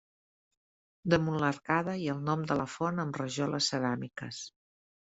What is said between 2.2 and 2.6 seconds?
nom de